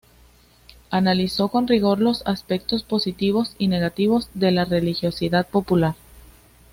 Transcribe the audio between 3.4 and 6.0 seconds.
y negativos de la religiosidad popular.